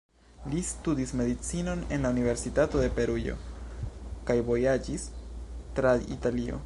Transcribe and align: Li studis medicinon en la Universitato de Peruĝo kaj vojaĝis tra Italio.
Li 0.51 0.61
studis 0.67 1.11
medicinon 1.19 1.83
en 1.97 2.07
la 2.07 2.11
Universitato 2.15 2.81
de 2.85 2.87
Peruĝo 3.01 3.37
kaj 4.31 4.39
vojaĝis 4.49 5.05
tra 5.77 5.95
Italio. 6.19 6.59